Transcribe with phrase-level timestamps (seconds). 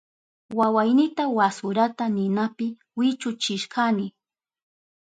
[0.57, 2.67] Wawaynita wasurata ninapi
[2.97, 4.07] wichuchishkani.